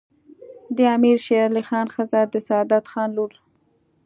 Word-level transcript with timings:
د 0.75 0.77
امیر 0.95 1.17
شیرعلي 1.25 1.63
خان 1.69 1.87
ښځه 1.95 2.19
د 2.33 2.35
سعادت 2.47 2.83
خان 2.91 3.09
لور 3.17 3.31